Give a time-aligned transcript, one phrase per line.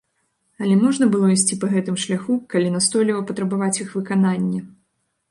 [0.61, 4.61] Але можна было ісці па гэтым шляху, калі настойліва патрабаваць іх выканання.